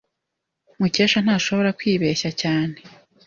Mukesha 0.79 1.19
ntashobora 1.25 1.69
kwibeshya 1.79 2.29
cyane. 2.41 2.77